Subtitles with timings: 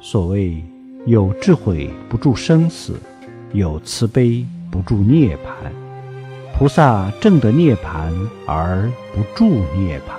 [0.00, 0.62] 所谓
[1.06, 2.94] 有智慧不住生死，
[3.52, 5.70] 有慈悲不住涅槃。
[6.56, 8.12] 菩萨正得涅槃
[8.46, 9.44] 而不住
[9.76, 10.15] 涅槃。